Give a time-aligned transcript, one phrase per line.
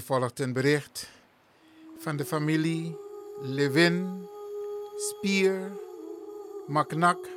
[0.00, 1.08] Hier volgt een bericht
[1.98, 2.98] van de familie
[3.40, 4.28] Levin,
[4.96, 5.72] Spier,
[6.66, 7.28] Maknak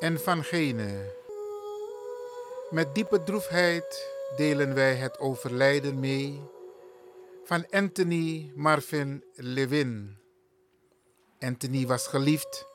[0.00, 1.12] en Van Gene.
[2.70, 6.40] Met diepe droefheid delen wij het overlijden mee
[7.44, 10.16] van Anthony Marvin Levin.
[11.40, 12.66] Anthony was geliefd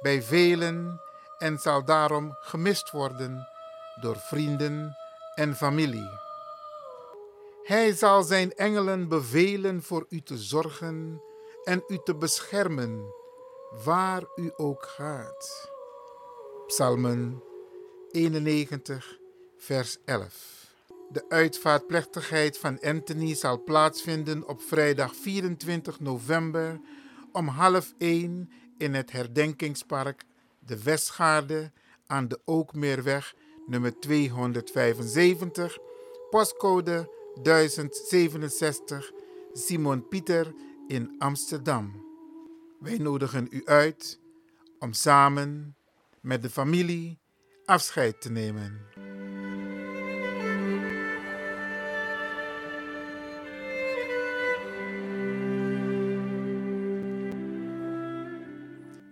[0.00, 1.00] bij velen
[1.38, 3.48] en zal daarom gemist worden
[4.00, 4.96] door vrienden
[5.34, 6.31] en familie.
[7.62, 11.22] Hij zal zijn engelen bevelen voor u te zorgen
[11.64, 13.04] en u te beschermen,
[13.84, 15.70] waar u ook gaat.
[16.66, 17.42] Psalmen
[18.10, 19.18] 91,
[19.56, 20.70] vers 11.
[21.10, 26.80] De uitvaartplechtigheid van Anthony zal plaatsvinden op vrijdag 24 november
[27.32, 30.24] om half 1 in het herdenkingspark
[30.58, 31.72] De Westgaarde
[32.06, 33.34] aan de Ookmeerweg
[33.66, 35.78] nummer 275,
[36.30, 39.12] postcode 1067
[39.52, 40.54] Simon Pieter
[40.86, 42.04] in Amsterdam.
[42.80, 44.20] Wij nodigen u uit
[44.78, 45.76] om samen
[46.20, 47.18] met de familie
[47.64, 48.80] afscheid te nemen.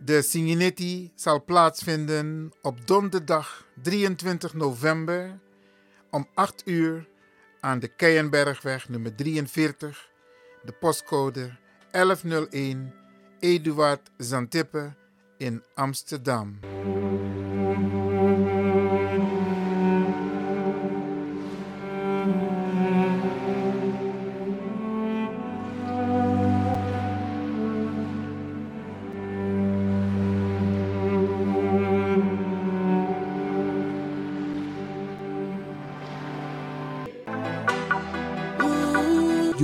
[0.04, 5.40] De Singinetti zal plaatsvinden op donderdag 23 november
[6.10, 7.09] om 8 uur
[7.60, 10.08] aan de Keienbergweg nummer 43,
[10.64, 11.56] de postcode
[11.90, 12.92] 1101
[13.38, 14.94] Eduard Zantippe
[15.36, 16.58] in Amsterdam.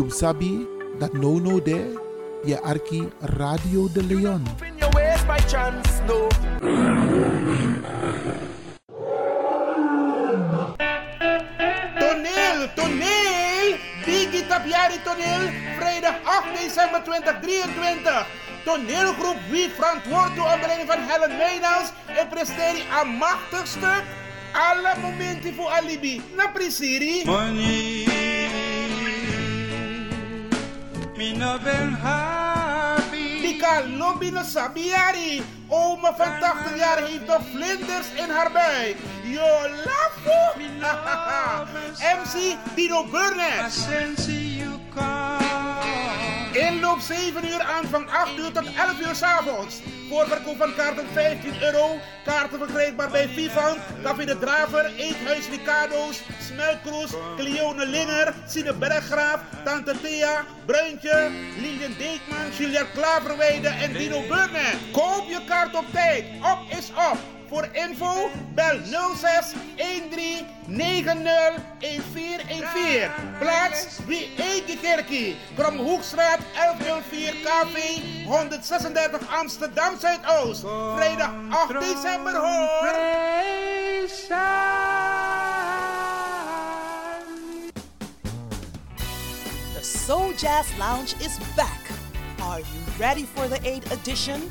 [0.07, 0.63] You sabi
[1.03, 1.91] that no no there,
[2.47, 4.47] je arki Radio de Leon.
[5.51, 6.29] chance, no.
[11.99, 13.69] Toneel, toneel!
[14.07, 18.27] Biggie Tapiari Toneel, vrijdag 8 december 2023.
[18.65, 24.05] Toneelgroep Wie verantwoord door onder leiding van Helen Meynals en presteert een machtig stuk.
[24.53, 26.23] Alle momenten voor alibi.
[26.37, 27.23] Na prisiri.
[27.25, 27.86] Money,
[31.17, 33.37] me no ben happy.
[34.45, 35.43] Sabiari.
[35.69, 38.97] Oma van 80 jaar heeft nog vlinders in haar buik.
[39.25, 40.61] Yo lafo.
[42.01, 43.73] MC Dino Burnett.
[47.07, 49.81] 7 uur, aanvang 8 uur tot 11 uur 's avonds.
[50.09, 51.99] Voorverkoop van kaarten 15 euro.
[52.25, 59.95] Kaarten verkrijgbaar bij Vivant, Café de Draver, Eethuis Ricardo's, Smelkroes, Cleone Linger, Sine Berggraaf, Tante
[60.03, 61.31] Thea, Bruintje,
[61.61, 64.77] Lilian Deekman, Julia Klaverweide en Dino Burnett.
[64.93, 66.25] Koop je kaart op tijd.
[66.43, 67.36] Op is op.
[67.49, 68.81] Voor info bel
[69.17, 71.15] 06 13 90
[71.79, 73.11] 1414.
[73.39, 75.37] Plaats wie Eike Kerkie.
[75.55, 80.65] Kromhoekstraat 1104 KV 136 Amsterdam Zuidoost.
[80.97, 82.95] Vrijdag 8 december hoor.
[89.75, 91.91] The Soul Jazz Lounge is back.
[92.41, 94.51] Are you ready for the 8th edition?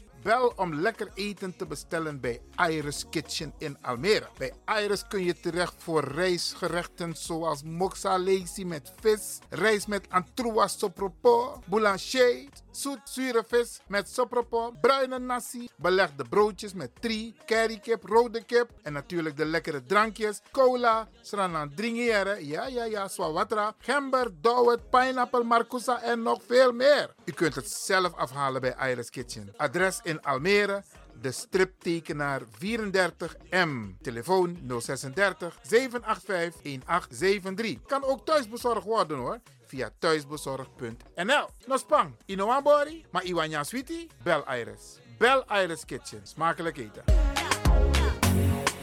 [0.23, 4.27] Bel om lekker eten te bestellen bij Iris Kitchen in Almere.
[4.37, 4.53] Bij
[4.83, 12.47] Iris kun je terecht voor rijstgerechten zoals moxa met vis, rijst met antroas sopropo, boulanger,
[12.71, 18.93] zoet zure vis met sopropo, bruine nasi, belegde broodjes met tri, currykip, rode kip en
[18.93, 26.01] natuurlijk de lekkere drankjes, cola, sranan dringiere, ja ja ja, swawatra, gember, dowet, pineapple, marcousa
[26.01, 27.13] en nog veel meer.
[27.25, 29.53] U kunt het zelf afhalen bij Iris Kitchen.
[29.57, 30.83] Adres in Almere,
[31.21, 33.69] de striptekenaar 34M.
[34.01, 37.77] Telefoon 036 785 1873.
[37.85, 41.47] Kan ook thuisbezorgd worden hoor via thuisbezorgd.nl.
[41.65, 44.99] Nospang, Inoambori, maar Iwanya Sweetie, Bel Iris.
[45.17, 47.03] Bel Iris Kitchen, smakelijk eten.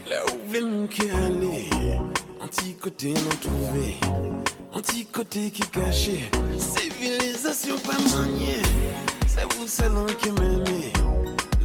[0.05, 0.87] Là où veut mon
[2.81, 3.97] côté non trouvé,
[5.11, 6.29] côté caché.
[6.57, 7.77] Civilisation.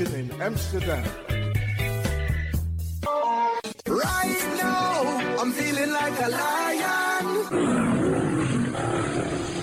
[0.00, 1.04] Power Station in Amsterdam.
[3.86, 7.26] Right now, I'm feeling like a lion.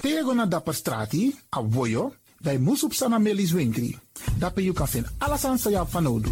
[0.02, 3.98] Tego na dapper strati, a voyo, bij Moesop Sana Melis Winkri.
[4.38, 6.32] Dapper you kan vinden alles aan sa van nodu.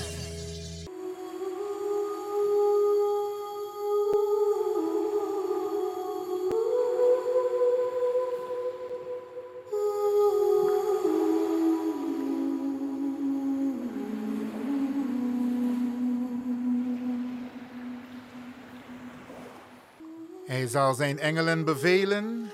[20.71, 22.51] Zal zijn engelen bevelen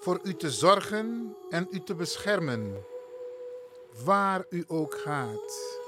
[0.00, 2.84] voor u te zorgen en u te beschermen,
[4.04, 5.78] waar u ook gaat.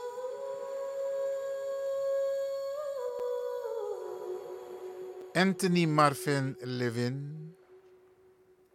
[5.32, 7.56] Anthony Marvin Levin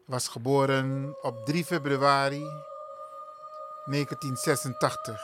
[0.05, 2.43] was geboren op 3 februari
[3.85, 5.21] 1986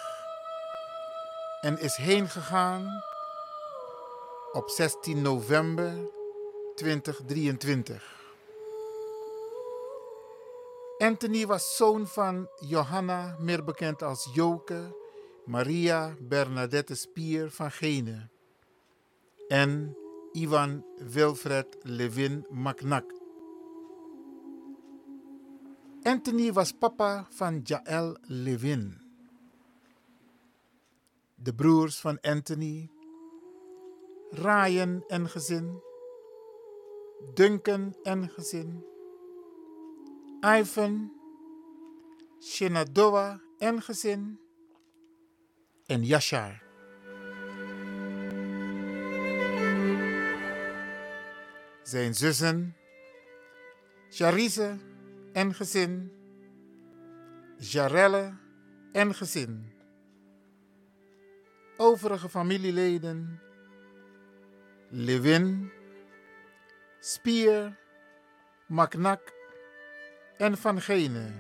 [1.62, 3.04] en is heen gegaan
[4.52, 6.18] op 16 november
[6.80, 8.02] 2023.
[10.98, 14.96] Anthony was zoon van Johanna, meer bekend als Joke,
[15.46, 18.30] Maria Bernadette Spier van Gene
[19.48, 19.98] en
[20.32, 23.14] Ivan Wilfred Levin Macnak.
[26.04, 28.98] Anthony was papa van Jaël Levin.
[31.36, 32.90] De broers van Anthony,
[34.32, 35.82] Ryan en gezin,
[37.36, 38.84] Duncan en gezin,
[40.42, 41.12] Ivan,
[42.40, 44.40] Shenandoah en gezin
[45.86, 46.62] en Yashar.
[51.84, 52.76] Zijn zussen,
[54.10, 54.78] Charise
[55.34, 56.12] en gezin,
[57.58, 58.34] Jarelle
[58.92, 59.72] en gezin.
[61.78, 63.42] Overige familieleden,
[64.90, 65.72] Lewin,
[67.02, 67.78] Spier,
[68.68, 69.34] Maknak
[70.38, 71.32] en Van Gene.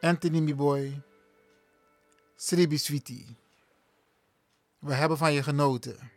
[0.00, 1.02] Anthony Miboy,
[2.36, 3.36] Sribi Sweetie.
[4.78, 6.10] We hebben van je genoten.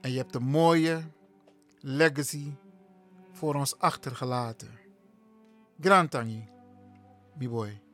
[0.00, 1.02] En je hebt een mooie
[1.80, 2.52] legacy
[3.32, 4.78] voor ons achtergelaten.
[5.80, 6.48] Grand Tangi,
[7.38, 7.85] Miboy.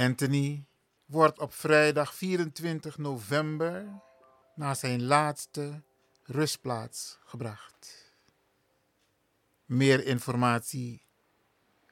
[0.00, 0.64] Anthony
[1.04, 4.02] wordt op vrijdag 24 november
[4.54, 5.82] naar zijn laatste
[6.22, 8.12] rustplaats gebracht.
[9.64, 11.02] Meer informatie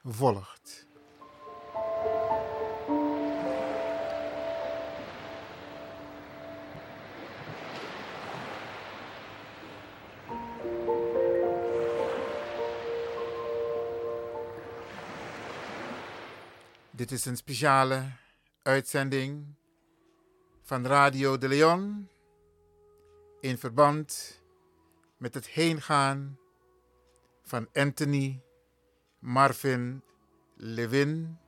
[0.02, 0.87] volgt.
[16.98, 18.12] Dit is een speciale
[18.62, 19.54] uitzending
[20.62, 22.08] van Radio de Leon
[23.40, 24.40] in verband
[25.16, 26.38] met het heengaan
[27.42, 28.42] van Anthony
[29.18, 30.02] Marvin
[30.56, 31.38] Levin,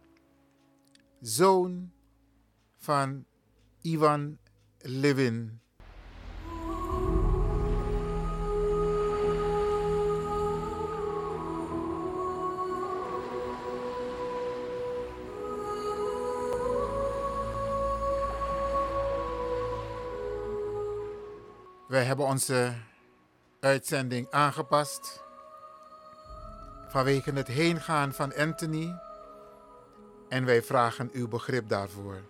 [1.20, 1.92] zoon
[2.76, 3.26] van
[3.80, 4.38] Ivan
[4.78, 5.60] Levin.
[21.90, 22.72] Wij hebben onze
[23.60, 25.22] uitzending aangepast
[26.88, 28.94] vanwege het heengaan van Anthony
[30.28, 32.22] en wij vragen uw begrip daarvoor.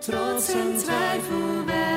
[0.00, 1.89] Trots en twijfel wijken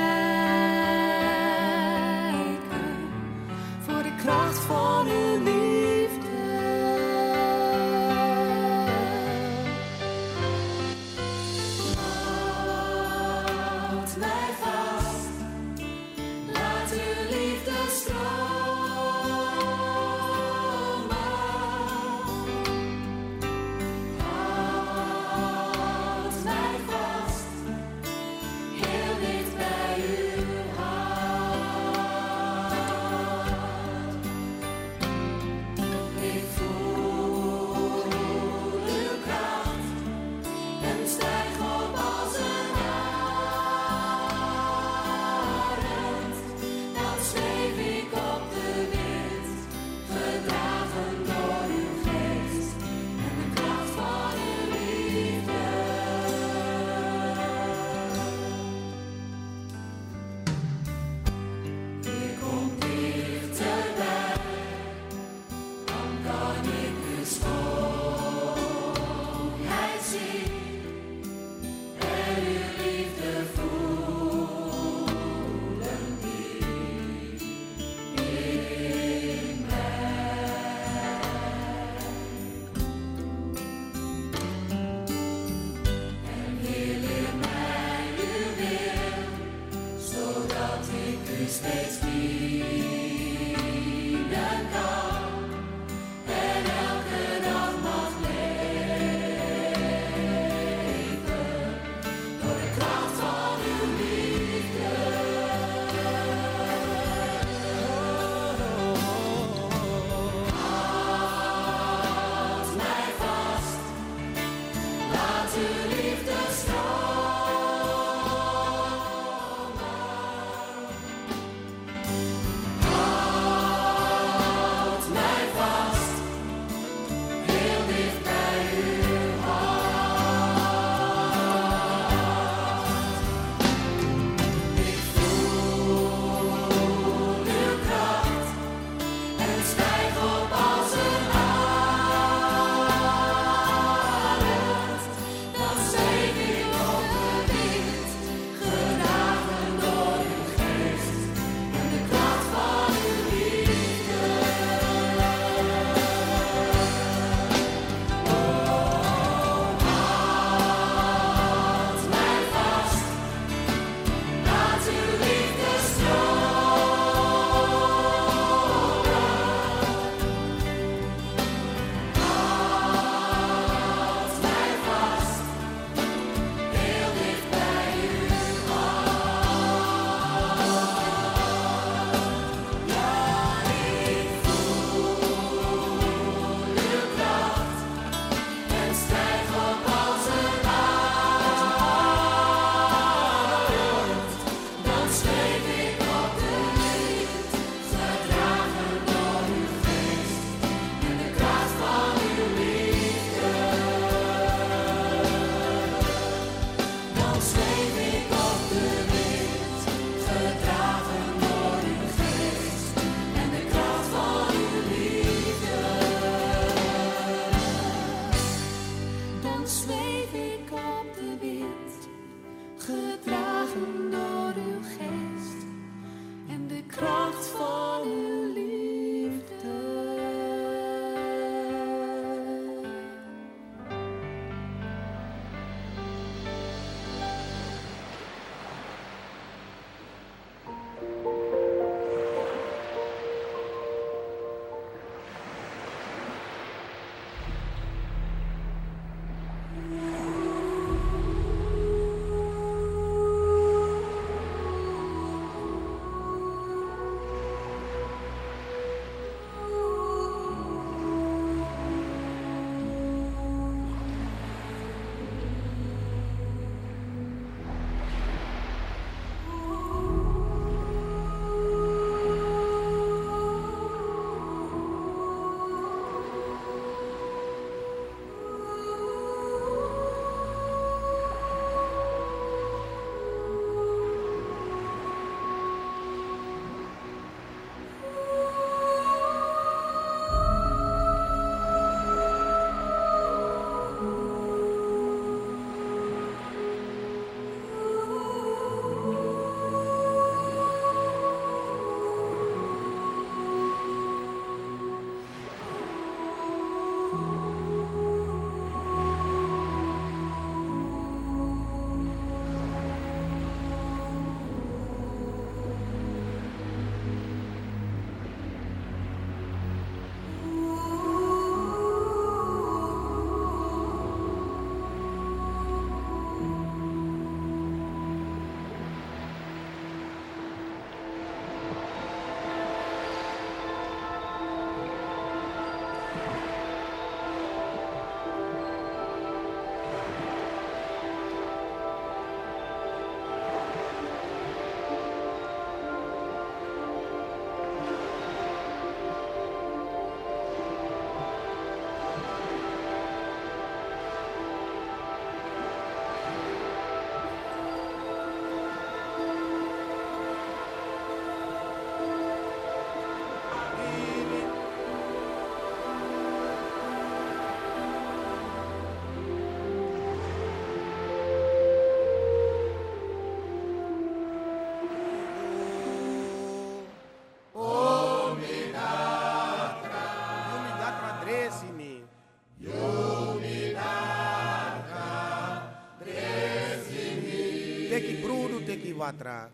[389.09, 389.52] atrás.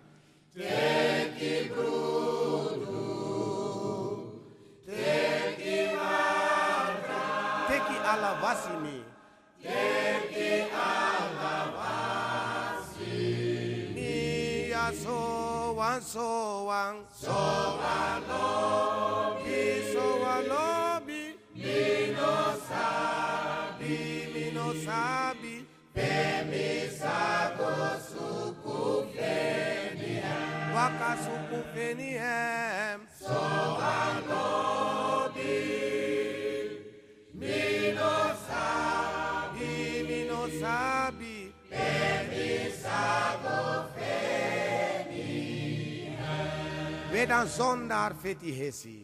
[47.19, 48.99] Wedan zondar feti hesi.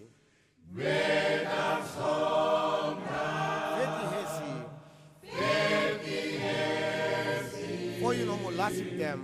[0.76, 4.54] Wedan zondar Feti hesi.
[5.36, 9.20] Feti hesi For you no more lasting them.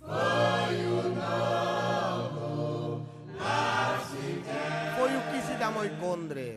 [0.00, 3.04] For you no more
[3.38, 6.48] lasting them For you kisi da moi kondre.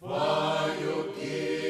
[0.00, 1.61] For you kisi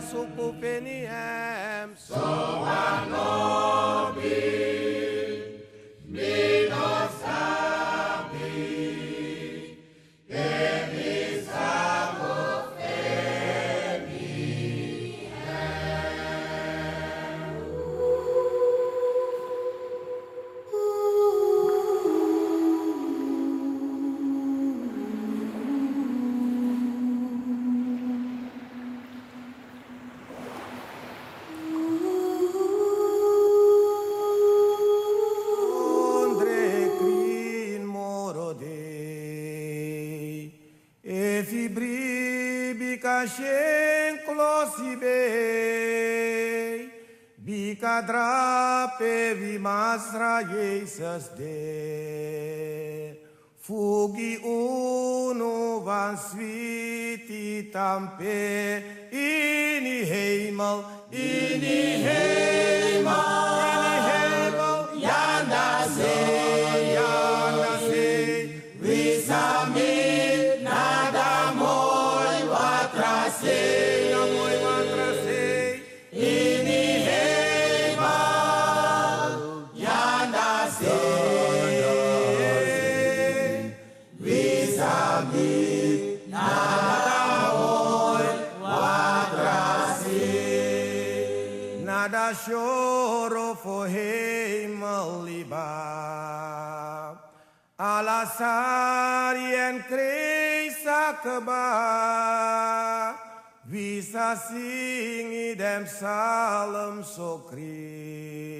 [0.00, 4.20] Sukupeniem, so anobi.
[48.00, 53.16] Bica drape vi masra Jesus de.
[53.60, 58.82] Fugi uno van sviti tampe.
[59.10, 63.79] In die hemel in die hemel in die hemel
[92.46, 93.96] شرفه
[94.66, 95.70] مغلبا
[97.80, 101.70] على ساريا كريسا كبا
[103.70, 108.50] Bisa singi dem salam sokrin.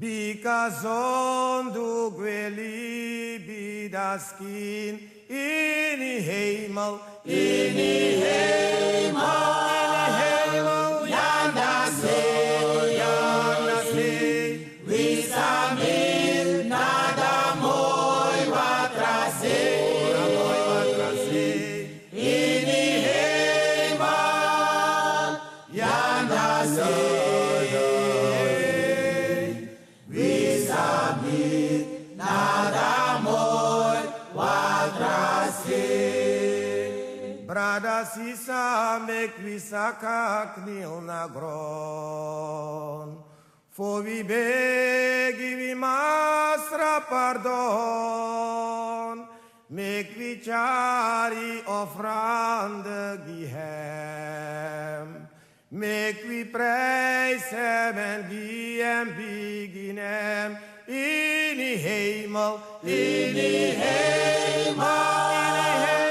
[0.00, 4.94] Bika zondu gweli bidaskin
[5.30, 10.49] Ini heimal, ini heimal, ini heimal.
[38.14, 43.22] Sisa mek wisaka knil na gron.
[43.70, 47.56] For we beg we masra pardon.
[49.70, 55.08] Mek we chari ofrande gihem.
[55.70, 60.58] Mek we prijs hem en die hem begin hem.
[60.86, 66.09] In die hemel, in die hemel, in die hemel.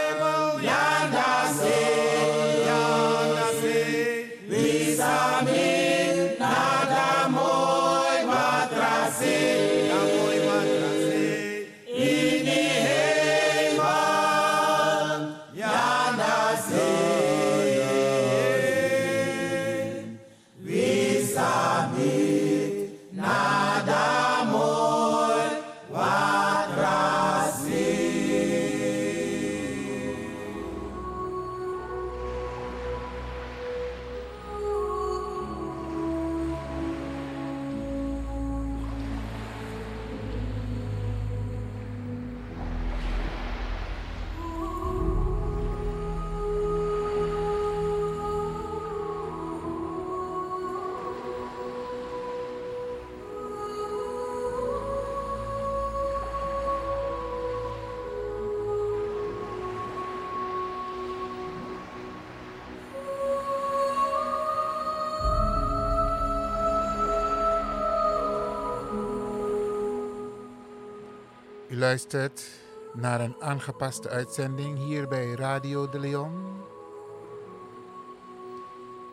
[71.89, 72.49] Luistert
[72.93, 76.31] naar een aangepaste uitzending hier bij Radio de Leon.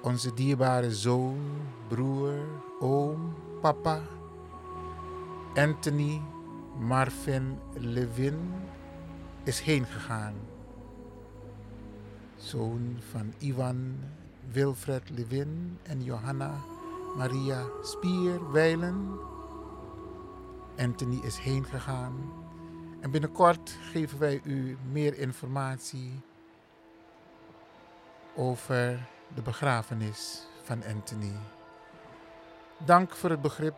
[0.03, 1.39] Onze dierbare zoon,
[1.89, 2.39] broer,
[2.81, 4.01] oom, papa,
[5.55, 6.23] Anthony
[6.79, 8.53] Marvin Levin
[9.45, 10.35] is heen gegaan.
[12.37, 13.95] Zoon van Ivan
[14.53, 16.55] Wilfred Levin en Johanna
[17.17, 19.19] Maria Spier Weilen.
[20.79, 22.45] Anthony is heen gegaan.
[23.07, 26.21] En binnenkort geven wij u meer informatie
[28.37, 31.33] over de begrafenis van Anthony.
[32.79, 33.75] Dank voor het begrip.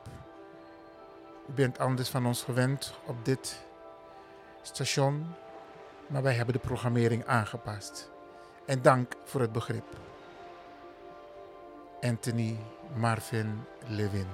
[1.48, 3.60] U bent anders van ons gewend op dit
[4.62, 5.26] station,
[6.06, 8.10] maar wij hebben de programmering aangepast.
[8.66, 9.96] En dank voor het begrip.
[12.00, 12.56] Anthony
[12.94, 14.28] Marvin Levin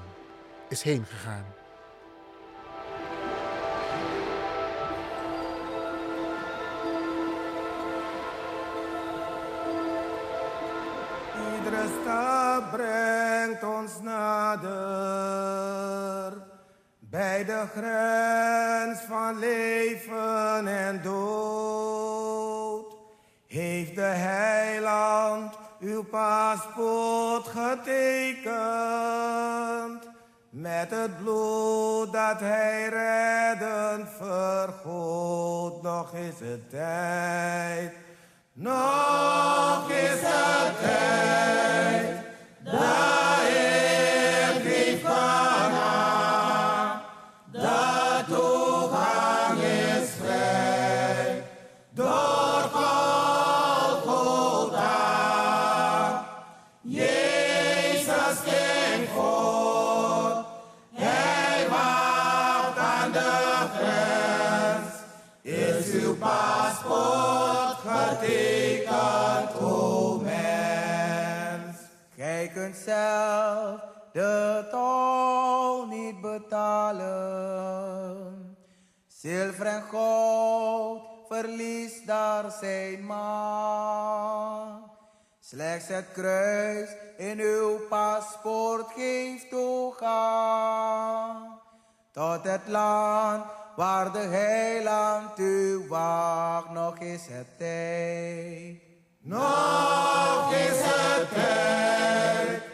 [0.68, 1.44] is heen gegaan.
[11.64, 14.72] Iedere stap brengt ons nader
[16.98, 22.96] bij de grens van leven en dood.
[23.46, 28.44] Heeft de heiland uw paspoort getekend
[30.50, 35.82] met het bloed dat hij redden vergoot.
[35.82, 38.03] Nog is het tijd,
[38.54, 42.24] nog is het tijd.
[42.64, 42.74] Dat
[43.48, 43.93] ik
[74.14, 77.16] de tol niet betalen.
[79.06, 84.92] Zilver en goud verliest daar zijn macht.
[85.40, 90.12] Slechts het kruis in uw paspoort geeft toegang
[92.12, 93.44] tot het land
[93.76, 96.70] waar de heiland u wacht.
[96.70, 98.82] Nog is het tijd.
[99.20, 102.73] Nog is het tijd.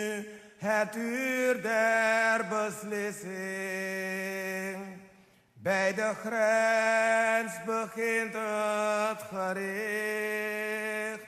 [0.95, 3.31] uur der beslissing.
[5.53, 11.25] Bij de grens begint het gericht.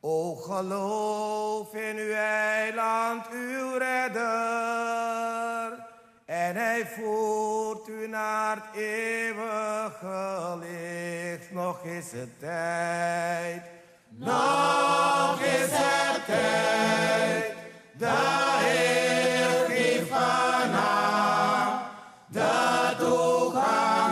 [0.00, 5.84] O geloof in uw eiland, uw redder.
[6.26, 11.52] En hij voert u naar het eeuwige licht.
[11.52, 13.62] Nog is het tijd.
[14.08, 17.55] Nog is het tijd.
[17.98, 18.12] De
[18.62, 21.80] Heer geeft vanaf.
[22.28, 22.94] De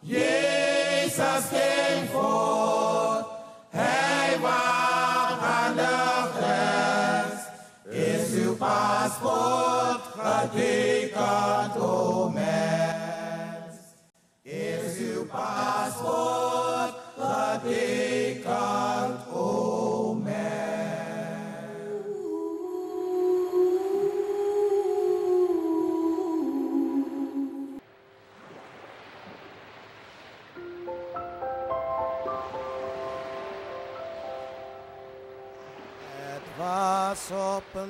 [0.00, 3.26] Jezus ging voor.
[3.70, 7.40] Hij wacht aan de grens.
[7.88, 8.56] Is uw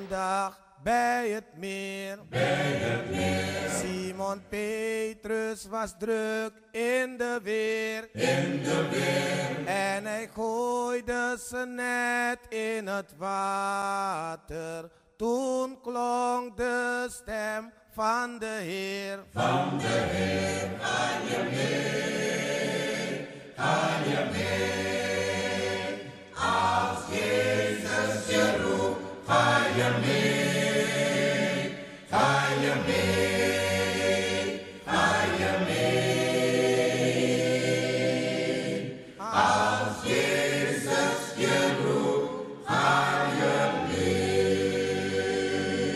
[0.09, 2.19] dag bij het meer.
[2.29, 3.69] Bij het meer.
[3.69, 8.09] Simon Petrus was druk in de weer.
[8.13, 9.67] In de weer.
[9.67, 14.89] En hij gooide zijn net in het water.
[15.17, 19.19] Toen klonk de stem van de Heer.
[19.33, 20.69] Van de Heer.
[20.79, 23.27] Ga je mee?
[23.55, 24.71] Ga je mee?
[26.35, 29.00] Als Jezus je roept,
[29.31, 31.71] Ga je mee?
[32.09, 32.29] Ga
[32.63, 34.61] je mee?
[34.85, 35.07] Ga
[35.39, 36.01] je mee?
[39.17, 42.67] Als Jezus je roept,
[43.37, 43.55] je
[43.87, 44.83] mee.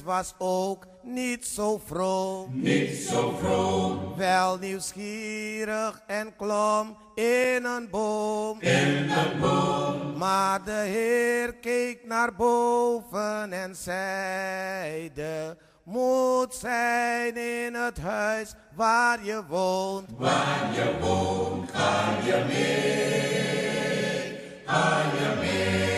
[0.08, 2.50] was ook niet zo vroom.
[2.62, 4.16] Niet zo vroom.
[4.18, 8.62] Wel nieuwsgierig en klom in een boom.
[8.62, 10.18] In een boom.
[10.18, 19.44] Maar de Heer keek naar boven en zeide: Moet zijn in het huis waar je
[19.48, 20.10] woont.
[20.18, 24.40] Waar je woont, ga je mee?
[24.66, 25.97] Ga je mee?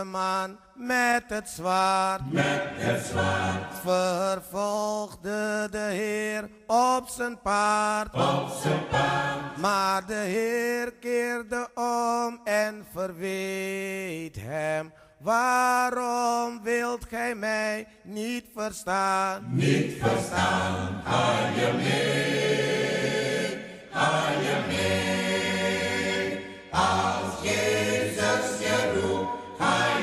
[0.00, 2.32] De man met het zwaard.
[2.32, 3.78] Met het zwaard.
[3.82, 8.14] Vervolgde de Heer op zijn paard.
[8.14, 9.56] Op zijn paard.
[9.56, 14.92] Maar de Heer keerde om en verweet hem.
[15.18, 19.44] Waarom wilt gij mij niet verstaan?
[19.48, 23.58] Niet verstaan, ga je mee?
[23.92, 26.44] Ga je mee?
[26.70, 29.39] Als Jezus je roept,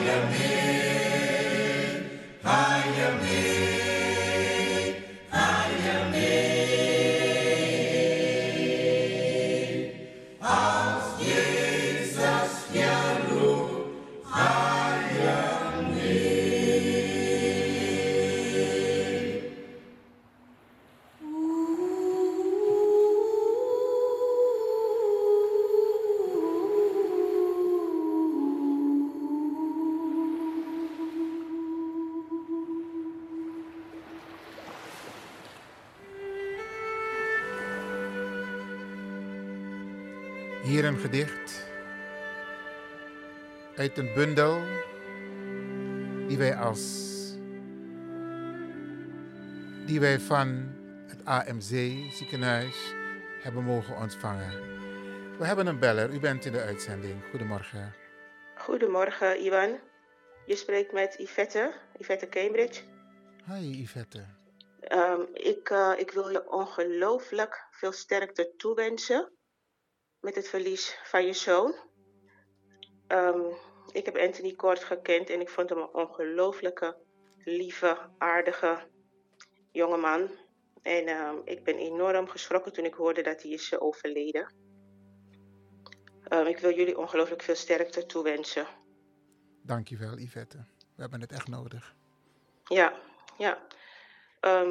[0.08, 0.67] ga
[40.88, 41.66] een gedicht
[43.76, 44.62] uit een bundel
[46.28, 47.06] die wij als
[49.86, 50.76] die wij van
[51.08, 52.94] het AMC ziekenhuis
[53.42, 54.52] hebben mogen ontvangen.
[55.38, 56.14] We hebben een beller.
[56.14, 57.24] U bent in de uitzending.
[57.30, 57.94] Goedemorgen.
[58.56, 59.80] Goedemorgen, Iwan.
[60.46, 62.82] Je spreekt met Yvette, Yvette Cambridge.
[63.46, 64.26] Hi Yvette.
[64.80, 69.37] Ehm, ik, eh, ik wil je ongelooflijk veel sterkte toewensen
[70.28, 71.76] met het verlies van je zoon.
[73.08, 73.42] Ehm,
[73.92, 76.98] ik heb Anthony kort gekend en ik vond hem een ongelooflijke,
[77.38, 78.88] lieve, aardige
[79.72, 80.30] jongeman.
[80.82, 84.54] En ehm, ik ben enorm geschrokken toen ik hoorde dat hij is eh, overleden.
[86.24, 88.68] Ehm, ik wil jullie ongelooflijk veel sterkte toewensen.
[89.62, 90.58] Dankjewel Yvette.
[90.96, 91.96] We hebben het echt nodig.
[92.64, 93.00] Ja,
[93.38, 93.68] ja.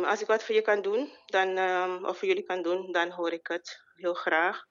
[0.04, 1.58] Als ik wat voor je kan doen, dan,
[2.06, 4.66] of voor jullie kan doen, dan hoor ik het heel graag.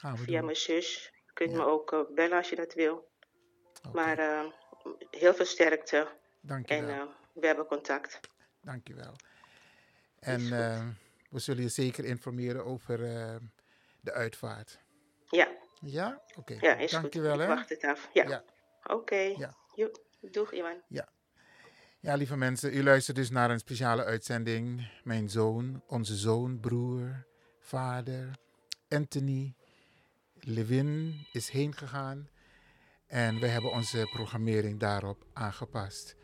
[0.00, 0.44] Gaan we Via doen.
[0.44, 1.12] mijn zus.
[1.26, 3.08] Je kunt me ook eh, bellen als je dat wil.
[3.92, 4.46] Maar ehm,
[5.10, 6.08] heel veel sterkte.
[6.40, 6.88] Dankjewel.
[6.88, 8.20] En eh, we hebben contact.
[8.62, 9.14] Dankjewel.
[10.18, 10.88] En eh,
[11.30, 13.36] we zullen je zeker informeren over eh,
[14.00, 14.78] de uitvaart.
[15.28, 15.48] Ja.
[15.80, 16.22] Ja?
[16.36, 16.56] Oké.
[16.60, 17.40] Ja, is Dankjewel goed.
[17.40, 17.54] Ik hè.
[17.54, 18.10] wacht het af.
[18.12, 18.28] Ja.
[18.28, 18.44] Ja.
[18.84, 19.16] Oké.
[19.36, 19.54] Ja.
[19.74, 19.90] Jo,
[20.20, 20.82] Doeg, Iwan.
[20.88, 21.08] Ja.
[22.00, 24.90] Ja, lieve mensen, u luistert dus naar een speciale uitzending.
[25.04, 27.26] Mijn zoon, onze zoon, broer,
[27.58, 28.30] vader,
[28.88, 29.54] Anthony,
[30.46, 32.28] Levin is heen gegaan.
[33.06, 36.16] En we hebben onze programmering daarop aangepast.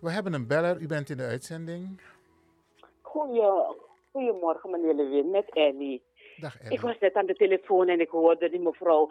[0.00, 2.00] We hebben een beller, u bent in de uitzending.
[4.12, 6.02] Goedemorgen, meneer Lewin, met Ellie.
[6.36, 9.08] Dag Ik was net aan de telefoon en ik hoorde die mevrouw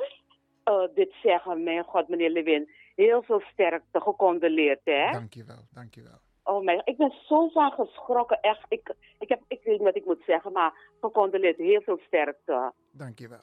[0.64, 1.64] eh, dit zeggen.
[1.64, 5.12] Mijn god, meneer Lewin, heel veel sterkte, gecondoleerd, hè?
[5.12, 6.20] Dankjewel, dankjewel.
[6.44, 8.66] Oh mijn, ik ben zo van geschrokken, echt.
[8.70, 12.74] Ik, ik, heb, ik weet niet wat ik moet zeggen, maar gecondoleerd, heel veel sterkte.
[12.92, 13.42] Dankjewel.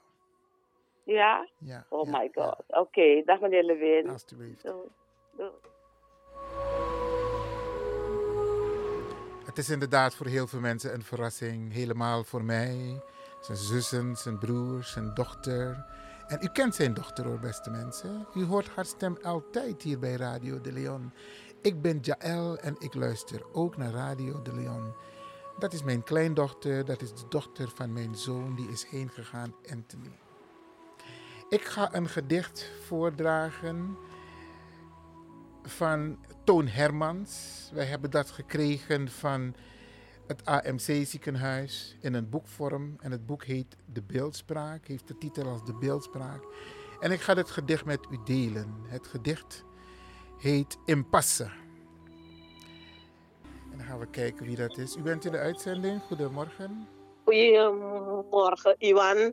[1.03, 1.48] Ja?
[1.59, 1.86] Ja.
[1.88, 2.64] Oh my god.
[2.66, 4.09] Oké, dag meneer Lewin.
[4.09, 4.62] Alsjeblieft.
[4.62, 4.88] Doei.
[5.36, 5.50] Doei.
[9.44, 11.72] Het is inderdaad voor heel veel mensen een verrassing.
[11.72, 13.03] Helemaal voor mij.
[13.40, 15.84] Zijn zussen, zijn broers, zijn dochter.
[16.26, 18.26] En u kent zijn dochter hoor, beste mensen.
[18.34, 21.12] U hoort haar stem altijd hier bij Radio de Leon.
[21.62, 24.94] Ik ben Jaël en ik luister ook naar Radio de Leon.
[25.59, 29.55] Dat is mijn kleindochter, dat is de dochter van mijn zoon, die is heen gegaan,
[29.70, 30.18] Anthony.
[31.53, 33.96] Ik ga een gedicht voordragen
[35.62, 37.70] van Toon Hermans.
[37.74, 39.55] Wij hebben dat gekregen van
[40.26, 42.96] het AMC ziekenhuis in een boekvorm.
[43.00, 46.44] En het boek heet De Beeldspraak, heeft de titel als De Beeldspraak.
[47.00, 48.74] En ik ga dit gedicht met u delen.
[48.86, 49.64] Het gedicht
[50.38, 51.50] heet Impasse.
[53.70, 54.96] En dan gaan we kijken wie dat is.
[54.96, 56.03] U bent in de uitzending.
[56.03, 56.88] Goedemorgen.
[57.24, 59.32] Goedemorgen, Iwan.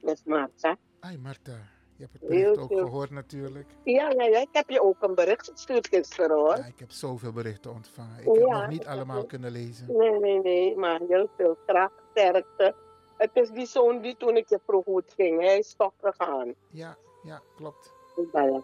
[0.00, 0.76] Met Marta.
[1.04, 1.52] Ai, Marta.
[1.96, 3.66] Je hebt het bericht Heel ook gehoord natuurlijk.
[3.84, 6.56] Ja, ja, ja, ik heb je ook een bericht gestuurd gisteren hoor.
[6.56, 8.18] Ja, ik heb zoveel berichten ontvangen.
[8.18, 9.96] Ik heb Ja, nog niet heb allemaal kunnen lezen.
[9.96, 12.74] Nee, nee, nee, maar heel veel kracht, sterkte.
[13.16, 15.92] Het is die zoon die toen ik je vroeg hoe het ging, hij is toch
[16.00, 16.54] gegaan.
[16.70, 17.92] Ja, ja, klopt.
[18.32, 18.60] Ja.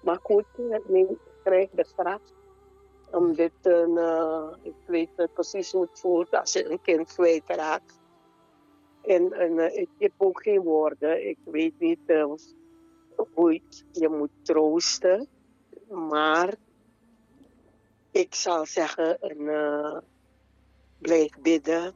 [0.00, 0.44] Maar goed,
[0.88, 1.06] ik
[1.44, 2.32] krijg de kracht
[3.10, 7.98] om dit, eh, ik weet precies hoe het voelt als je een kind kwijtraakt.
[9.06, 11.28] En, en eh, ik heb ook geen woorden.
[11.28, 12.32] Ik weet niet eh,
[13.34, 13.60] hoe
[13.92, 15.28] je moet troosten.
[15.88, 16.54] Maar
[18.10, 19.98] ik zal zeggen, een, eh,
[20.98, 21.94] blijf bidden.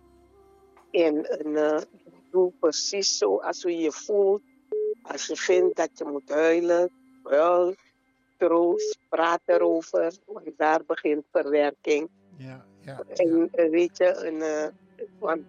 [0.91, 1.85] En een,
[2.31, 4.43] doe precies zo als je je voelt.
[5.03, 6.91] Als je vindt dat je moet huilen,
[7.23, 7.75] huil,
[8.37, 10.13] troost, praat erover.
[10.27, 12.09] Want daar begint verwerking.
[12.37, 13.03] Ja, ja.
[13.15, 14.73] En weet je, een,
[15.19, 15.45] want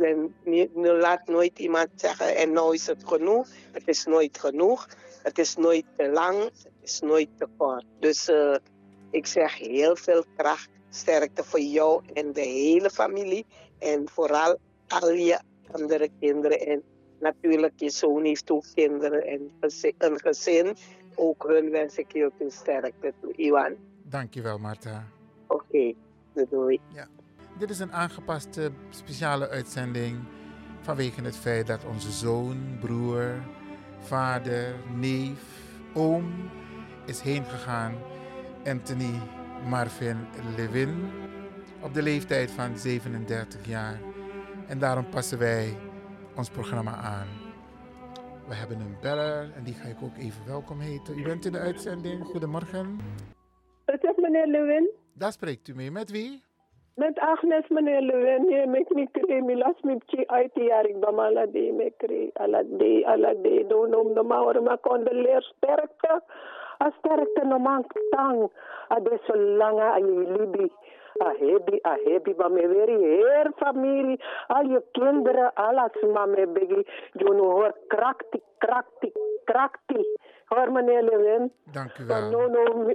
[0.00, 3.48] en niet- nu laat nooit iemand zeggen en nou is het genoeg.
[3.72, 4.88] Het is nooit genoeg.
[5.22, 6.42] Het is nooit te lang.
[6.44, 7.84] Het is nooit te kort.
[8.00, 8.56] Dus eh,
[9.10, 13.46] ik zeg heel veel kracht, sterkte voor jou en de hele familie.
[13.78, 14.56] En vooral
[14.88, 15.40] al je
[15.70, 16.60] andere kinderen.
[16.60, 16.82] En
[17.20, 19.50] natuurlijk, je zoon heeft ook kinderen en
[19.98, 20.76] een gezin.
[21.14, 23.74] Ook hun wens ik heel veel sterkte toe, Iwan.
[24.02, 25.04] Dankjewel, Marta.
[25.46, 25.92] Oké,
[26.50, 26.80] doei.
[26.94, 27.08] Ja.
[27.58, 30.18] Dit is een aangepaste speciale uitzending
[30.80, 33.42] vanwege het feit dat onze zoon, broer,
[34.00, 35.42] vader, neef,
[35.94, 36.50] oom
[37.06, 37.94] is heen gegaan.
[38.64, 39.20] Anthony
[39.68, 40.16] Marvin
[40.56, 41.10] Levin
[41.82, 44.00] op de leeftijd van 37 jaar.
[44.66, 45.76] En daarom passen wij
[46.34, 47.26] ons programma aan.
[48.48, 51.18] We hebben een beller en die ga ik ook even welkom heten.
[51.18, 52.24] U bent in de uitzending.
[52.24, 53.00] Goedemorgen.
[53.84, 54.90] Het is meneer Lewin.
[55.12, 55.90] Daar spreekt u mee.
[55.90, 56.44] Met wie?
[56.96, 58.44] Met Agnes, meneer Lewin.
[58.46, 59.42] Nee, ik niet kreeg.
[59.42, 60.86] Mi las mi chi uit die jaar.
[60.86, 63.64] Ik ben ala de me de, ala de.
[63.68, 66.22] Don't know de condoleer sterkte.
[66.84, 68.50] A sterkte no man tang.
[68.92, 70.72] A de so lange a je libi.
[71.22, 72.34] A hebi, a hebi.
[72.36, 74.20] Maar me veri heer familie.
[74.46, 76.86] Al je kinderen, alles maar me begi.
[77.12, 79.12] Je no hoor krakti, krakti,
[79.44, 80.15] krakti.
[80.46, 81.52] Hoor meneer Lewin.
[81.72, 82.30] Dank u wel.
[82.30, 82.94] no no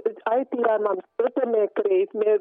[0.50, 2.38] jaar man putte me kreeg me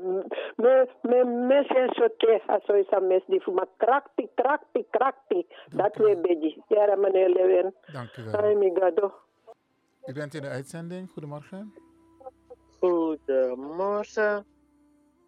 [0.55, 6.17] me me mes en sote aso isa mes di fuma krakti krakti krakti dat we
[6.17, 8.55] beji jara meneer Lewin Dank u wel.
[8.55, 9.13] mi gado
[10.07, 11.09] U bent in de uitzending.
[11.09, 11.73] Goedemorgen.
[12.79, 14.45] Goedemorgen,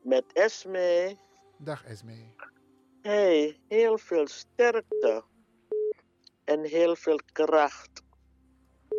[0.02, 1.16] met Esme.
[1.58, 2.16] Dag Esme.
[3.02, 5.24] Hey, heel veel sterkte
[6.44, 8.04] en heel veel kracht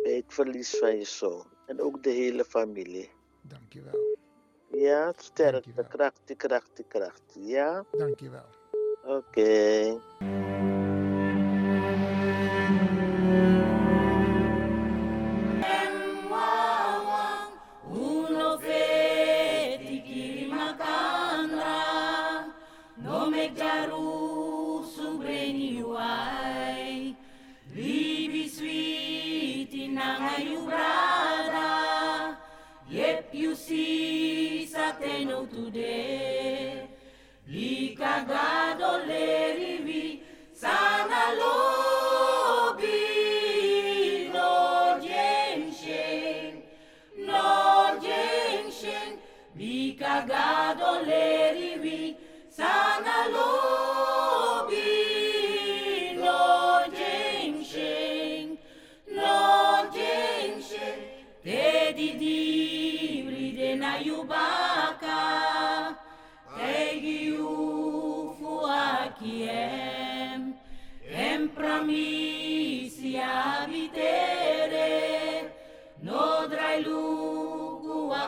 [0.03, 1.45] bij het verlies van je zoon.
[1.65, 3.09] En ook de hele familie.
[3.41, 4.17] Dankjewel.
[4.71, 7.35] Ja, sterkte, krachtig, krachtig, krachtig.
[7.35, 7.85] Ja?
[7.91, 8.45] Dankjewel.
[9.03, 9.99] Oké.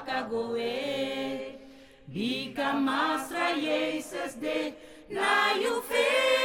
[0.08, 1.60] No drai lugu akagoe
[2.14, 4.74] Ika Masra Jezus de
[5.10, 6.37] na you fesi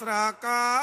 [0.00, 0.79] serakah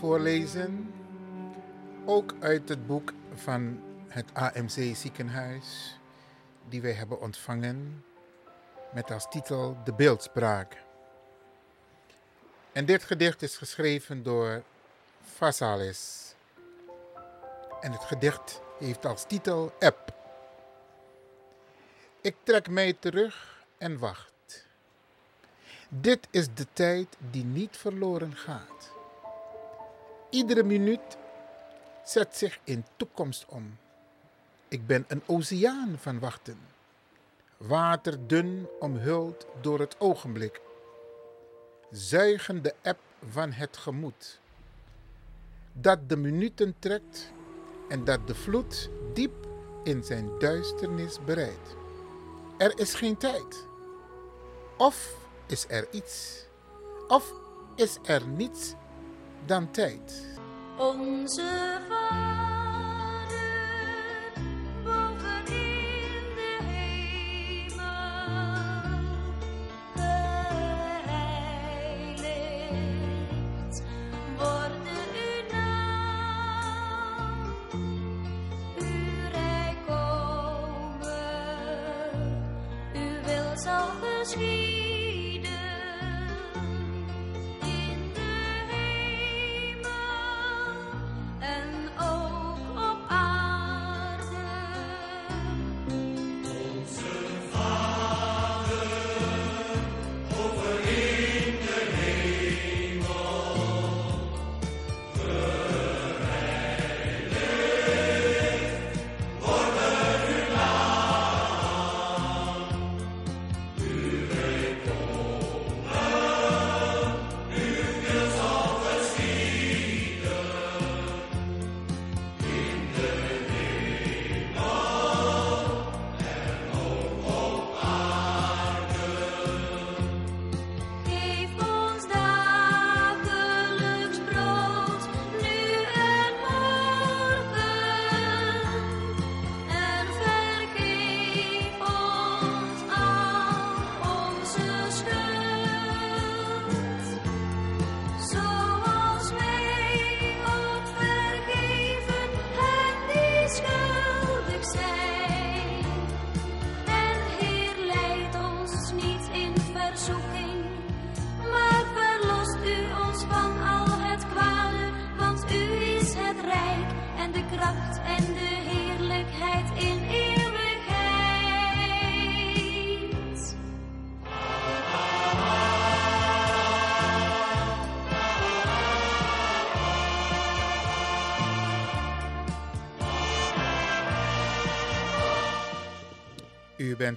[0.00, 0.94] voorlezen,
[2.04, 5.98] ook uit het boek van het AMC ziekenhuis,
[6.68, 8.04] die wij hebben ontvangen
[8.94, 10.76] met als titel De Beeldspraak.
[12.72, 14.62] En dit gedicht is geschreven door
[15.22, 16.34] Vasalis.
[17.80, 20.14] En het gedicht heeft als titel App.
[22.20, 24.66] Ik trek mij terug en wacht.
[25.88, 28.98] Dit is de tijd die niet verloren gaat.
[30.30, 31.16] Iedere minuut
[32.04, 33.78] zet zich in toekomst om.
[34.68, 36.58] Ik ben een oceaan van wachten.
[37.56, 40.60] Waterdun omhuld door het ogenblik.
[41.90, 42.98] Zuigen de eb
[43.30, 44.40] van het gemoed.
[45.72, 47.32] Dat de minuten trekt
[47.88, 49.46] en dat de vloed diep
[49.84, 51.76] in zijn duisternis bereidt.
[52.58, 53.66] Er is geen tijd.
[54.76, 55.14] Of
[55.46, 56.44] is er iets?
[57.08, 57.32] Of
[57.74, 58.74] is er niets
[59.50, 60.26] dan tijd?
[60.78, 62.39] Onze Vader,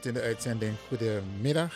[0.01, 0.75] in de uitzending.
[0.87, 1.73] Goedemiddag.